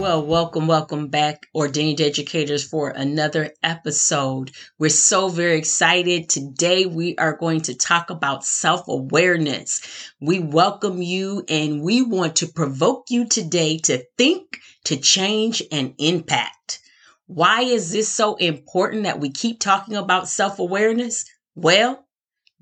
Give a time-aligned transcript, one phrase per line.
[0.00, 4.50] Well, welcome, welcome back, ordained educators, for another episode.
[4.78, 6.30] We're so very excited.
[6.30, 9.82] Today, we are going to talk about self awareness.
[10.18, 15.92] We welcome you and we want to provoke you today to think, to change, and
[15.98, 16.80] impact.
[17.26, 21.26] Why is this so important that we keep talking about self awareness?
[21.54, 22.06] Well,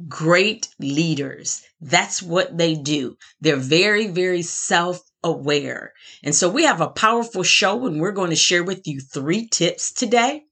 [0.08, 1.62] great leaders.
[1.80, 3.16] That's what they do.
[3.40, 5.92] They're very, very self aware.
[6.22, 9.46] And so we have a powerful show and we're going to share with you three
[9.46, 10.44] tips today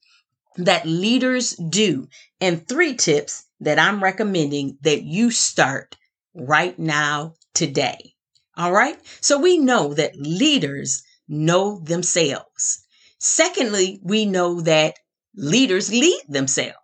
[0.57, 2.09] that leaders do
[2.41, 5.97] and three tips that I'm recommending that you start
[6.35, 8.15] right now today.
[8.57, 8.99] All right.
[9.21, 12.87] So we know that leaders know themselves.
[13.19, 14.95] Secondly, we know that
[15.35, 16.79] leaders lead themselves.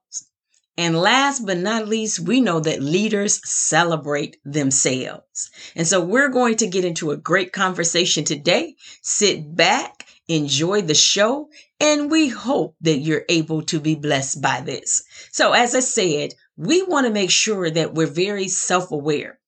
[0.79, 5.51] And last but not least, we know that leaders celebrate themselves.
[5.77, 8.77] And so we're going to get into a great conversation today.
[9.03, 14.63] Sit back, enjoy the show, and we hope that you're able to be blessed by
[14.63, 15.03] this.
[15.31, 19.39] So as I said, we want to make sure that we're very self-aware.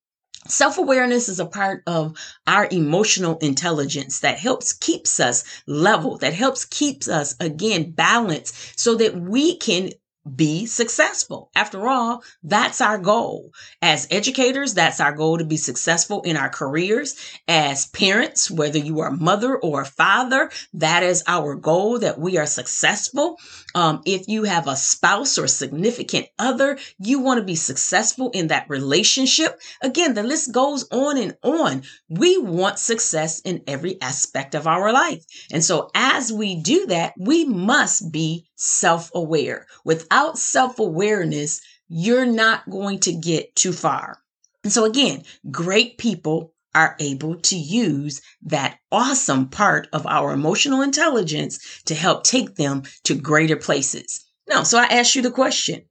[0.47, 2.15] Self awareness is a part of
[2.45, 8.93] our emotional intelligence that helps keeps us level, that helps keeps us again balanced so
[8.93, 9.89] that we can
[10.33, 11.51] be successful.
[11.55, 13.51] After all, that's our goal.
[13.81, 17.15] As educators, that's our goal to be successful in our careers.
[17.47, 22.19] As parents, whether you are a mother or a father, that is our goal that
[22.19, 23.37] we are successful.
[23.75, 28.47] Um, if you have a spouse or significant other, you want to be successful in
[28.47, 29.59] that relationship.
[29.81, 31.83] Again, the list goes on and on.
[32.09, 35.23] We want success in every aspect of our life.
[35.51, 39.67] And so as we do that, we must be self aware.
[39.83, 44.19] Without self awareness, you're not going to get too far.
[44.63, 50.81] And so again, great people are able to use that awesome part of our emotional
[50.81, 54.25] intelligence to help take them to greater places.
[54.47, 55.85] Now, so I ask you the question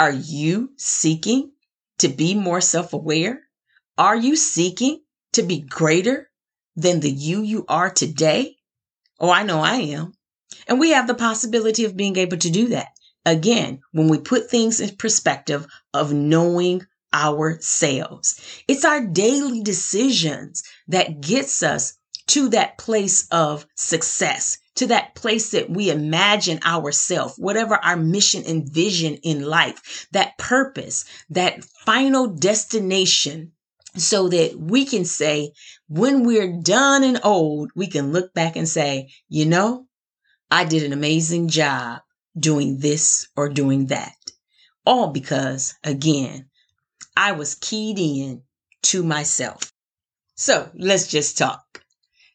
[0.00, 1.52] Are you seeking
[1.98, 3.40] to be more self aware?
[3.98, 5.00] Are you seeking
[5.34, 6.30] to be greater
[6.74, 8.56] than the you you are today?
[9.20, 10.14] Oh, I know I am.
[10.66, 12.88] And we have the possibility of being able to do that.
[13.26, 18.40] Again, when we put things in perspective of knowing ourselves.
[18.66, 21.94] It's our daily decisions that gets us
[22.26, 28.42] to that place of success, to that place that we imagine ourselves, whatever our mission
[28.46, 33.52] and vision in life, that purpose, that final destination
[33.96, 35.52] so that we can say,
[35.86, 39.86] when we're done and old, we can look back and say, you know,
[40.54, 42.02] I did an amazing job
[42.38, 44.14] doing this or doing that.
[44.86, 46.48] All because, again,
[47.16, 48.42] I was keyed in
[48.82, 49.72] to myself.
[50.36, 51.82] So let's just talk.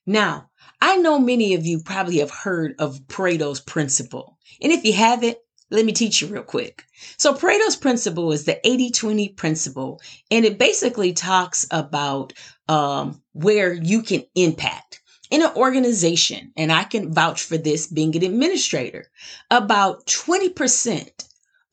[0.05, 0.49] Now,
[0.81, 4.37] I know many of you probably have heard of Pareto's principle.
[4.61, 5.37] And if you haven't,
[5.71, 6.83] let me teach you real quick.
[7.15, 12.33] So Pareto's principle is the 80-20 principle, and it basically talks about
[12.67, 18.15] um, where you can impact in an organization, and I can vouch for this being
[18.15, 19.09] an administrator,
[19.51, 21.09] about 20%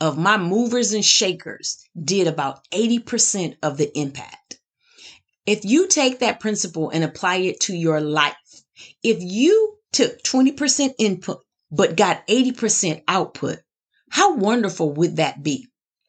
[0.01, 4.59] of my movers and shakers did about 80% of the impact.
[5.47, 8.35] If you take that principle and apply it to your life,
[9.03, 11.41] if you took 20% input
[11.71, 13.61] but got 80% output,
[14.11, 15.69] how wonderful would that be?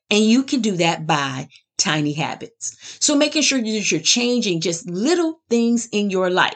[0.10, 2.98] And you can do that by tiny habits.
[3.00, 6.56] So making sure that you're changing just little things in your life.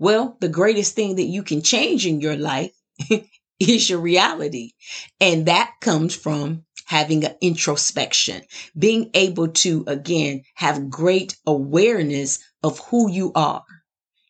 [0.00, 2.72] Well, the greatest thing that you can change in your life
[3.60, 4.72] is your reality.
[5.20, 8.42] And that comes from having an introspection,
[8.78, 13.62] being able to, again, have great awareness of who you are.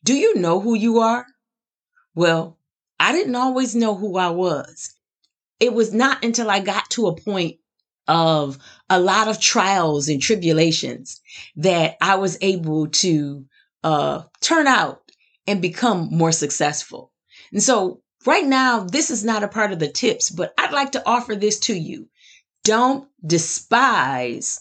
[0.05, 1.25] Do you know who you are?
[2.17, 2.59] Well,
[2.99, 4.93] I didn't always know who I was.
[5.61, 7.59] It was not until I got to a point
[8.09, 8.59] of
[8.91, 11.21] a lot of trials and tribulations
[11.57, 13.47] that I was able to
[13.85, 15.10] uh, turn out
[15.51, 17.11] and become more successful.
[17.53, 20.93] And so right now, this is not a part of the tips, but I'd like
[20.93, 22.09] to offer this to you.
[22.63, 24.61] Don't despise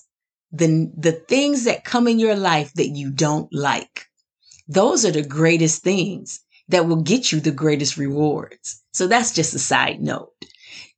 [0.51, 4.07] the, the things that come in your life that you don't like.
[4.67, 6.39] Those are the greatest things
[6.69, 8.81] that will get you the greatest rewards.
[8.91, 10.33] So that's just a side note.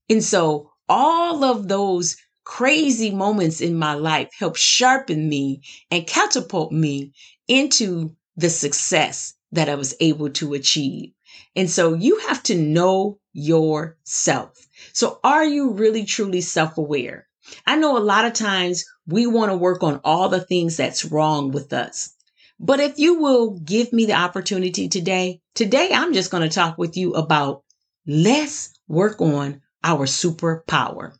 [0.10, 2.16] And so all of those
[2.46, 7.12] crazy moments in my life helped sharpen me and catapult me
[7.50, 11.12] into the success that I was able to achieve.
[11.56, 14.54] And so you have to know yourself.
[14.94, 17.28] So are you really truly self aware?
[17.66, 21.06] I know a lot of times we want to work on all the things that's
[21.06, 22.14] wrong with us.
[22.60, 26.78] But if you will give me the opportunity today, today I'm just going to talk
[26.78, 27.64] with you about
[28.06, 31.14] let's work on our superpower.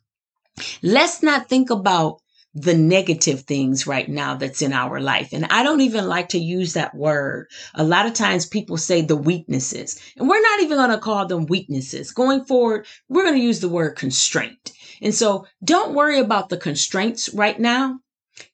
[0.82, 2.20] Let's not think about
[2.54, 5.32] the negative things right now that's in our life.
[5.32, 7.48] And I don't even like to use that word.
[7.74, 11.26] A lot of times people say the weaknesses, and we're not even going to call
[11.26, 12.10] them weaknesses.
[12.12, 14.72] Going forward, we're going to use the word constraint.
[15.00, 17.98] And so don't worry about the constraints right now.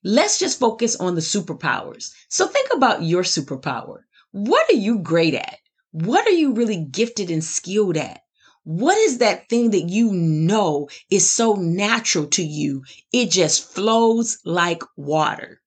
[0.05, 2.13] Let's just focus on the superpowers.
[2.29, 4.03] So think about your superpower.
[4.31, 5.59] What are you great at?
[5.91, 8.21] What are you really gifted and skilled at?
[8.69, 12.85] What is that thing that you know is so natural to you?
[13.13, 15.61] It just flows like water.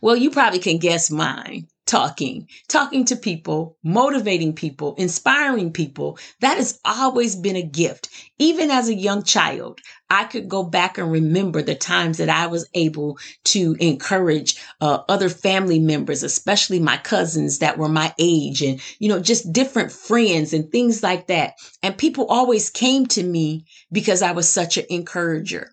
[0.00, 6.18] Well, you probably can guess mine talking, talking to people, motivating people, inspiring people.
[6.40, 8.08] That has always been a gift.
[8.38, 12.46] Even as a young child, I could go back and remember the times that I
[12.46, 18.62] was able to encourage uh, other family members, especially my cousins that were my age
[18.62, 21.54] and, you know, just different friends and things like that.
[21.82, 25.70] And people always came to me because I was such an encourager.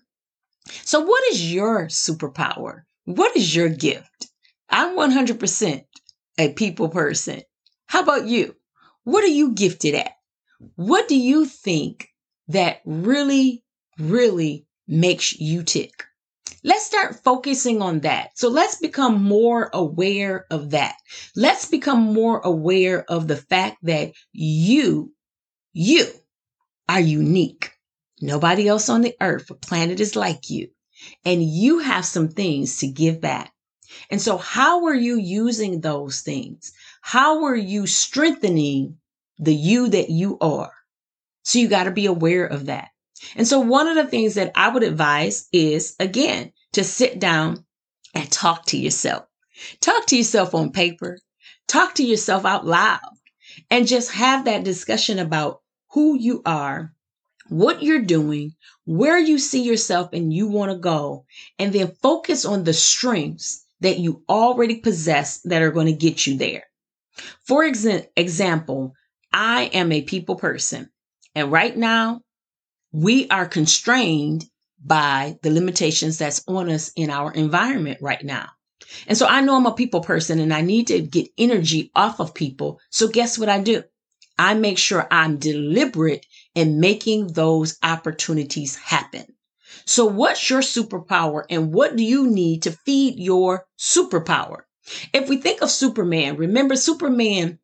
[0.84, 2.82] So what is your superpower?
[3.04, 4.28] What is your gift?
[4.70, 5.84] I'm 100%
[6.42, 7.42] a people person.
[7.86, 8.56] How about you?
[9.04, 10.12] What are you gifted at?
[10.76, 12.08] What do you think
[12.48, 13.64] that really,
[13.98, 16.04] really makes you tick?
[16.64, 18.38] Let's start focusing on that.
[18.38, 20.94] So let's become more aware of that.
[21.34, 25.12] Let's become more aware of the fact that you,
[25.72, 26.06] you
[26.88, 27.72] are unique.
[28.20, 30.68] Nobody else on the earth or planet is like you.
[31.24, 33.51] And you have some things to give back.
[34.10, 36.72] And so, how are you using those things?
[37.00, 38.98] How are you strengthening
[39.38, 40.72] the you that you are?
[41.42, 42.88] So, you got to be aware of that.
[43.36, 47.64] And so, one of the things that I would advise is again, to sit down
[48.14, 49.26] and talk to yourself.
[49.80, 51.18] Talk to yourself on paper,
[51.68, 53.00] talk to yourself out loud,
[53.70, 55.60] and just have that discussion about
[55.90, 56.92] who you are,
[57.48, 58.54] what you're doing,
[58.84, 61.26] where you see yourself and you want to go,
[61.58, 66.26] and then focus on the strengths that you already possess that are going to get
[66.26, 66.64] you there.
[67.44, 68.94] For exa- example,
[69.32, 70.90] I am a people person.
[71.34, 72.20] And right now,
[72.92, 74.44] we are constrained
[74.84, 78.48] by the limitations that's on us in our environment right now.
[79.06, 82.20] And so I know I'm a people person and I need to get energy off
[82.20, 82.80] of people.
[82.90, 83.84] So guess what I do?
[84.38, 89.26] I make sure I'm deliberate in making those opportunities happen.
[89.84, 94.62] So what's your superpower and what do you need to feed your superpower?
[95.12, 97.58] If we think of Superman, remember Superman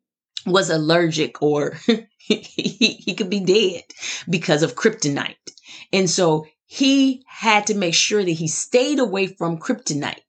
[0.45, 1.77] was allergic or
[2.17, 3.83] he, he could be dead
[4.29, 5.35] because of kryptonite.
[5.91, 10.21] And so he had to make sure that he stayed away from kryptonite.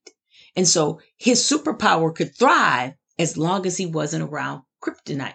[0.57, 5.35] And so his superpower could thrive as long as he wasn't around kryptonite.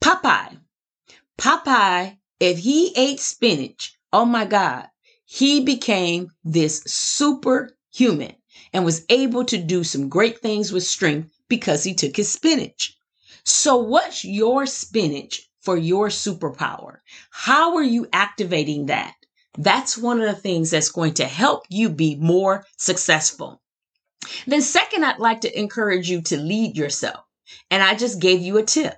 [0.00, 0.58] Popeye.
[1.38, 4.88] Popeye, if he ate spinach, oh my God,
[5.28, 8.36] he became this superhuman
[8.72, 12.96] and was able to do some great things with strength because he took his spinach.
[13.44, 16.98] So, what's your spinach for your superpower?
[17.30, 19.14] How are you activating that?
[19.58, 23.60] That's one of the things that's going to help you be more successful.
[24.46, 27.24] Then, second, I'd like to encourage you to lead yourself.
[27.70, 28.94] And I just gave you a tip.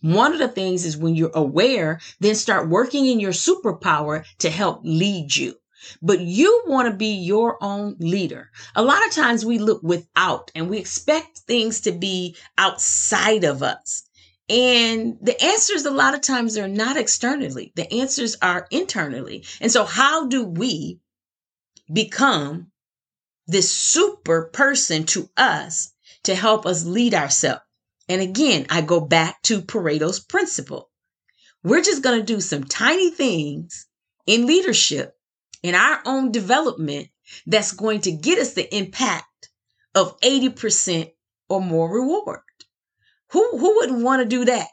[0.00, 4.50] One of the things is when you're aware, then start working in your superpower to
[4.50, 5.54] help lead you
[6.02, 8.50] but you want to be your own leader.
[8.74, 13.62] A lot of times we look without and we expect things to be outside of
[13.62, 14.02] us.
[14.48, 19.44] And the answers, a lot of times, are not externally, the answers are internally.
[19.60, 21.00] And so, how do we
[21.92, 22.70] become
[23.46, 25.92] this super person to us
[26.24, 27.60] to help us lead ourselves?
[28.08, 30.90] And again, I go back to Pareto's principle.
[31.62, 33.86] We're just going to do some tiny things
[34.26, 35.17] in leadership
[35.62, 37.08] in our own development
[37.46, 39.50] that's going to get us the impact
[39.94, 41.12] of 80%
[41.48, 42.40] or more reward.
[43.32, 44.68] Who, who wouldn't want to do that?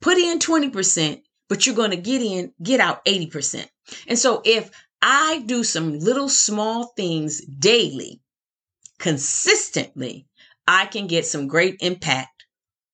[0.00, 3.66] Put in 20%, but you're going to get in, get out 80%.
[4.06, 8.20] And so if I do some little small things daily,
[8.98, 10.26] consistently,
[10.66, 12.44] I can get some great impact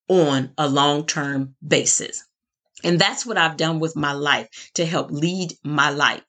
[0.08, 2.22] on a long term basis.
[2.84, 6.24] And that's what I've done with my life to help lead my life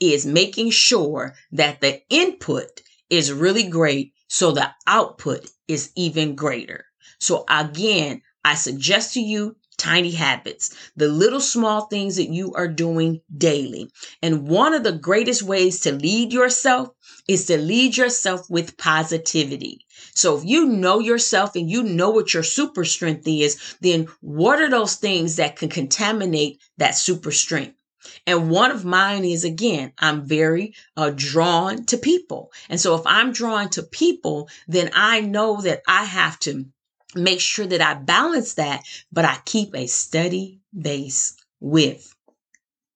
[0.00, 6.84] is making sure that the input is really great so the output is even greater.
[7.20, 12.66] So again, I suggest to you tiny habits, the little small things that you are
[12.68, 13.90] doing daily.
[14.22, 16.88] And one of the greatest ways to lead yourself
[17.28, 19.86] is to lead yourself with positivity.
[20.14, 24.60] So if you know yourself and you know what your super strength is, then what
[24.60, 27.77] are those things that can contaminate that super strength?
[28.26, 32.52] And one of mine is again, I'm very uh, drawn to people.
[32.68, 36.66] And so if I'm drawn to people, then I know that I have to
[37.14, 42.14] make sure that I balance that, but I keep a steady base with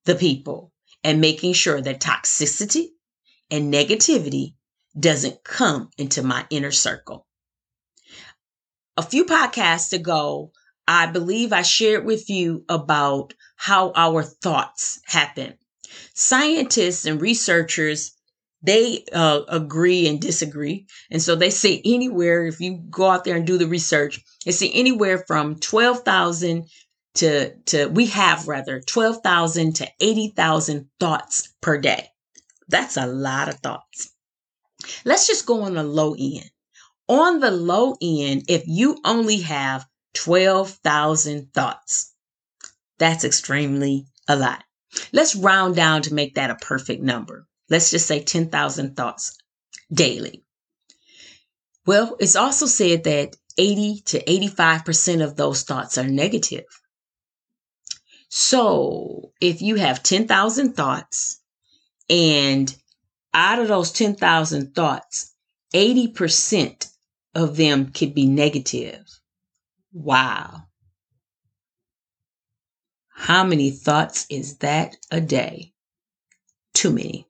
[0.04, 0.72] the people
[1.04, 2.88] and making sure that toxicity
[3.50, 4.54] and negativity
[4.98, 7.26] doesn't come into my inner circle.
[8.96, 10.52] A few podcasts ago,
[10.92, 15.54] I believe I shared with you about how our thoughts happen.
[16.12, 18.12] Scientists and researchers
[18.62, 20.86] they uh, agree and disagree.
[21.10, 24.52] And so they say anywhere, if you go out there and do the research, they
[24.52, 26.66] say anywhere from 12,000
[27.14, 32.08] to, to, we have rather 12,000 to 80,000 thoughts per day.
[32.68, 34.12] That's a lot of thoughts.
[35.06, 36.50] Let's just go on the low end.
[37.08, 42.14] On the low end, if you only have 12,000 thoughts,
[42.98, 44.62] that's extremely a lot.
[45.12, 49.38] Let's round down to make that a perfect number let's just say 10,000 thoughts
[49.90, 50.44] daily.
[51.86, 56.66] Well, it's also said that 80 to 85% of those thoughts are negative.
[58.28, 61.40] So if you have 10,000 thoughts
[62.10, 62.74] and
[63.32, 65.34] out of those 10,000 thoughts,
[65.74, 66.88] 80%
[67.34, 69.02] of them could be negative.
[69.92, 70.64] Wow.
[73.14, 75.72] How many thoughts is that a day?
[76.74, 77.28] Too many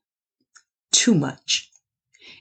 [0.92, 1.70] too much.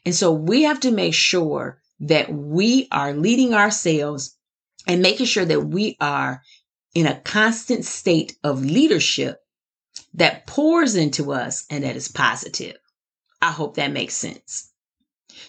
[0.05, 4.37] And so we have to make sure that we are leading ourselves
[4.87, 6.43] and making sure that we are
[6.93, 9.39] in a constant state of leadership
[10.13, 12.77] that pours into us and that is positive.
[13.41, 14.71] I hope that makes sense.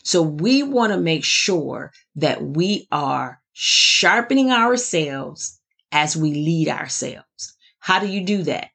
[0.02, 5.60] So we want to make sure that we are sharpening ourselves
[5.92, 7.54] as we lead ourselves.
[7.78, 8.70] How do you do that?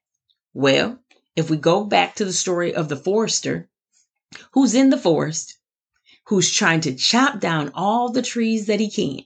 [0.54, 1.00] Well,
[1.36, 3.68] if we go back to the story of the forester,
[4.54, 5.58] who's in the forest,
[6.28, 9.26] who's trying to chop down all the trees that he can,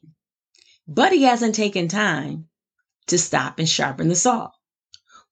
[0.87, 2.49] but he hasn't taken time
[3.05, 4.49] to stop and sharpen the saw.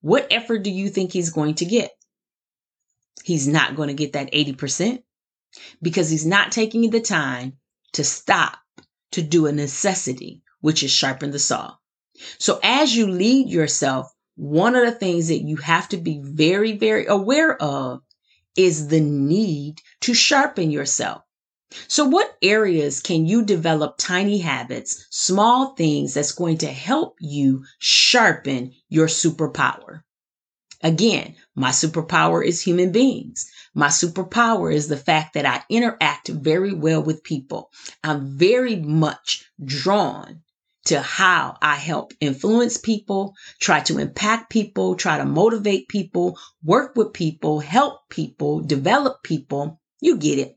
[0.00, 1.90] What effort do you think he's going to get?
[3.24, 5.02] He's not going to get that 80%
[5.82, 7.54] because he's not taking the time
[7.94, 8.58] to stop
[9.12, 11.74] to do a necessity, which is sharpen the saw.
[12.38, 16.72] So as you lead yourself, one of the things that you have to be very,
[16.72, 18.02] very aware of
[18.56, 21.22] is the need to sharpen yourself.
[21.86, 27.64] So, what areas can you develop tiny habits, small things that's going to help you
[27.78, 30.02] sharpen your superpower?
[30.82, 33.50] Again, my superpower is human beings.
[33.74, 37.70] My superpower is the fact that I interact very well with people.
[38.02, 40.42] I'm very much drawn
[40.86, 46.96] to how I help influence people, try to impact people, try to motivate people, work
[46.96, 49.80] with people, help people, develop people.
[50.00, 50.56] You get it.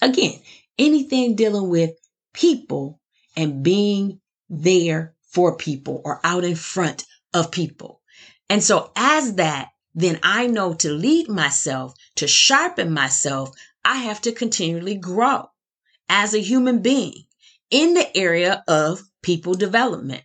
[0.00, 0.40] Again,
[0.78, 1.90] anything dealing with
[2.32, 3.00] people
[3.36, 7.04] and being there for people or out in front
[7.34, 7.99] of people.
[8.50, 13.54] And so as that, then I know to lead myself, to sharpen myself,
[13.84, 15.48] I have to continually grow
[16.08, 17.26] as a human being
[17.70, 20.24] in the area of people development,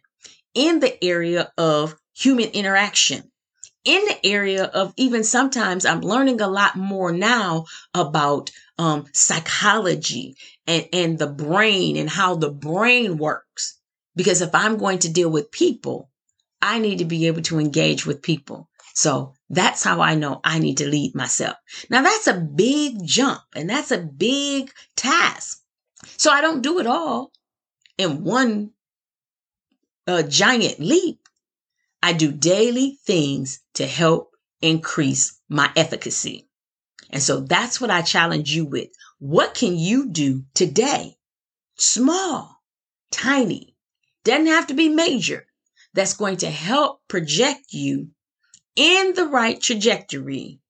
[0.55, 3.31] in the area of human interaction,
[3.83, 10.35] in the area of even sometimes I'm learning a lot more now about um, psychology
[10.65, 13.77] and, and the brain and how the brain works.
[14.15, 16.09] Because if I'm going to deal with people,
[16.65, 18.69] I need to be able to engage with people.
[18.95, 21.57] So that's how I know I need to lead myself.
[21.91, 25.61] Now that's a big jump and that's a big task.
[26.17, 27.31] So I don't do it all
[27.99, 28.71] in one
[30.07, 31.19] a giant leap.
[32.01, 36.47] I do daily things to help increase my efficacy.
[37.11, 38.89] And so that's what I challenge you with.
[39.19, 41.17] What can you do today?
[41.77, 42.59] Small,
[43.11, 43.75] tiny,
[44.23, 45.44] doesn't have to be major.
[45.95, 48.11] That's going to help project you
[48.75, 50.61] in the right trajectory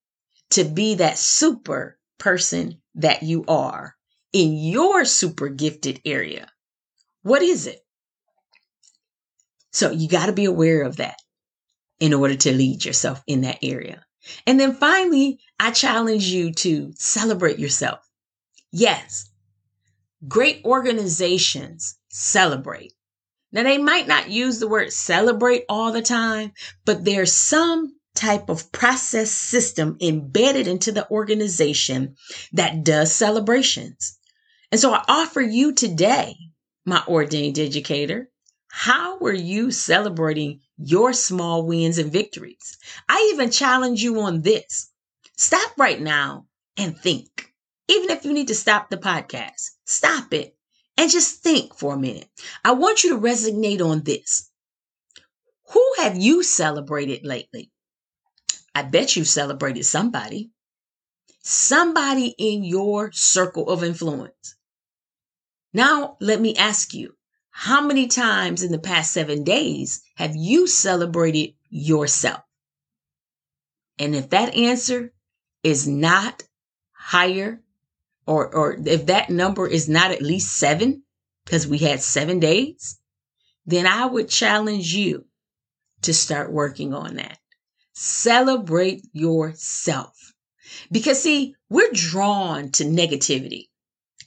[0.52, 3.96] to be that super person that you are
[4.34, 6.50] in your super gifted area.
[7.24, 7.80] What is it?
[9.74, 11.18] So you got to be aware of that.
[12.00, 14.06] in order to lead yourself in that area.
[14.48, 18.00] And then finally, I challenge you to celebrate yourself.
[18.72, 19.30] Yes,
[20.28, 22.95] great organizations celebrate.
[23.56, 26.52] Now, they might not use the word celebrate all the time,
[26.84, 32.18] but there's some type of process system embedded into the organization
[32.52, 34.20] that does celebrations.
[34.74, 36.36] And so I offer you today,
[36.86, 38.30] my ordained educator,
[38.68, 42.78] how were you celebrating your small wins and victories?
[43.08, 44.92] I even challenge you on this.
[45.38, 47.54] Stop right now and think.
[47.88, 50.58] Even if you need to stop the podcast, stop it
[50.98, 52.30] and just think for a minute.
[52.64, 54.50] I want you to resonate on this.
[55.72, 57.72] Who have you celebrated lately?
[58.74, 60.52] I bet you celebrated somebody.
[61.42, 64.56] Somebody in your circle of influence.
[65.74, 67.16] Now, let me ask you
[67.50, 72.42] how many times in the past seven days have you celebrated yourself?
[73.98, 75.14] And if that answer
[75.64, 76.44] is not
[76.92, 77.62] higher
[78.28, 81.04] or or if that number is not at least seven,
[81.46, 83.00] because we had seven days,
[83.66, 85.26] then I would challenge you
[86.04, 87.38] to start working on that.
[87.94, 90.34] Celebrate yourself.
[90.92, 93.70] Because see, we're drawn to negativity.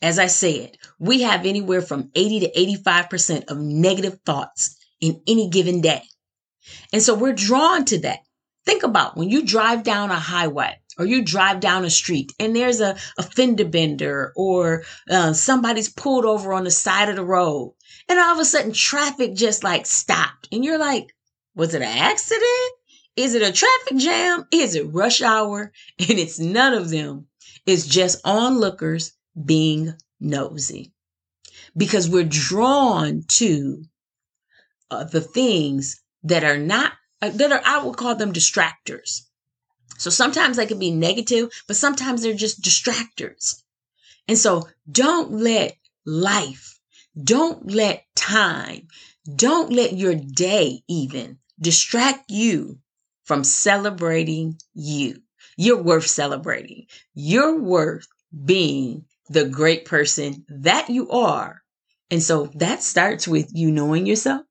[0.01, 2.53] As I said, we have anywhere from 80 to
[2.87, 6.03] 85% of negative thoughts in any given day.
[6.93, 8.21] And so we're drawn to that.
[8.65, 12.55] Think about when you drive down a highway or you drive down a street and
[12.55, 17.25] there's a, a fender bender or uh, somebody's pulled over on the side of the
[17.25, 17.75] road
[18.09, 21.15] and all of a sudden traffic just like stopped and you're like
[21.55, 22.73] was it an accident?
[23.17, 24.47] Is it a traffic jam?
[24.53, 25.73] Is it rush hour?
[25.99, 27.27] And it's none of them.
[27.67, 29.13] It's just onlookers
[29.45, 30.93] being nosy
[31.77, 33.85] because we're drawn to
[34.91, 39.23] uh, the things that are not uh, that are i would call them distractors
[39.99, 43.63] so sometimes they can be negative, but sometimes they're just distractors.
[44.27, 46.79] And so don't let life,
[47.23, 48.89] don't let time,
[49.35, 52.79] don't let your day even distract you
[53.25, 55.23] from celebrating you.
[55.57, 56.87] You're worth celebrating.
[57.15, 58.07] You're worth
[58.45, 61.63] being the great person that you are.
[62.11, 64.47] And so that starts with you knowing yourself,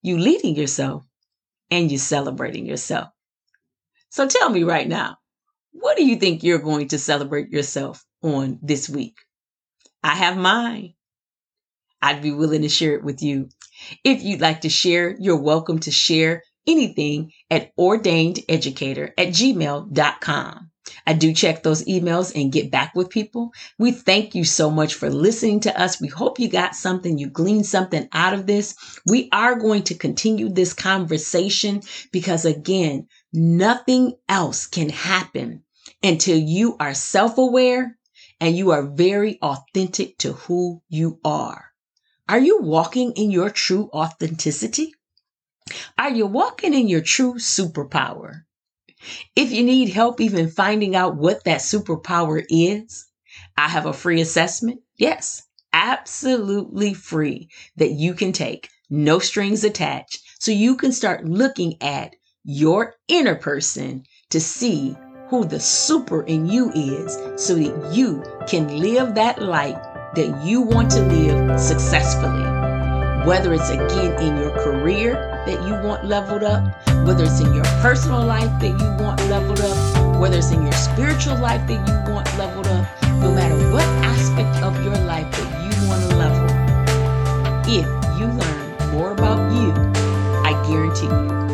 [0.00, 1.04] you leading yourself,
[1.70, 3.08] and you celebrating yourself.
[4.12, 5.16] So tell me right now,
[5.70, 9.16] what do you think you're going to celebrate yourself on this week?
[10.04, 10.92] I have mine.
[12.02, 13.48] I'd be willing to share it with you.
[14.04, 20.70] If you'd like to share, you're welcome to share anything at ordainededucator at gmail.com.
[21.06, 23.52] I do check those emails and get back with people.
[23.78, 26.00] We thank you so much for listening to us.
[26.00, 28.74] We hope you got something, you gleaned something out of this.
[29.06, 31.80] We are going to continue this conversation
[32.12, 35.64] because again, nothing else can happen
[36.02, 37.98] until you are self aware
[38.40, 41.72] and you are very authentic to who you are.
[42.28, 44.94] Are you walking in your true authenticity?
[45.96, 48.42] Are you walking in your true superpower?
[49.34, 53.06] If you need help even finding out what that superpower is,
[53.56, 54.80] I have a free assessment.
[54.96, 55.42] Yes,
[55.72, 60.22] absolutely free that you can take, no strings attached.
[60.38, 62.14] So you can start looking at
[62.44, 64.96] your inner person to see
[65.28, 69.80] who the super in you is so that you can live that life
[70.14, 72.42] that you want to live successfully.
[73.26, 75.14] Whether it's again in your career,
[75.46, 76.62] that you want leveled up,
[77.06, 80.72] whether it's in your personal life that you want leveled up, whether it's in your
[80.72, 82.86] spiritual life that you want leveled up,
[83.20, 86.46] no matter what aspect of your life that you want to level,
[87.66, 87.86] if
[88.18, 89.72] you learn more about you,
[90.44, 91.51] I guarantee you,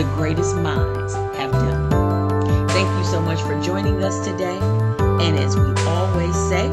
[0.00, 2.68] The greatest minds have done.
[2.70, 4.56] Thank you so much for joining us today.
[4.98, 6.70] And as we always say,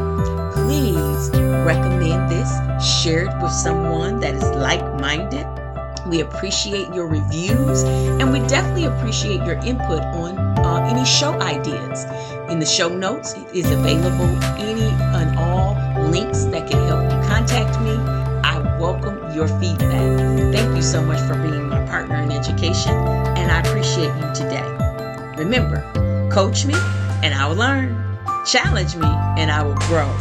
[0.54, 1.30] please
[1.68, 2.50] recommend this,
[2.82, 5.46] share it with someone that is like minded.
[6.08, 12.06] We appreciate your reviews and we definitely appreciate your input on uh, any show ideas.
[12.50, 14.88] In the show notes it is available any
[15.20, 15.76] and all
[16.10, 18.37] links that can help you contact me.
[18.80, 20.54] Welcome your feedback.
[20.54, 24.64] Thank you so much for being my partner in education and I appreciate you today.
[25.36, 25.82] Remember,
[26.32, 26.76] coach me
[27.24, 27.96] and I will learn.
[28.46, 30.16] Challenge me and I will grow.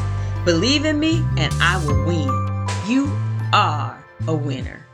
[0.46, 2.66] Believe in me and I will win.
[2.86, 3.14] You
[3.52, 4.85] are a winner.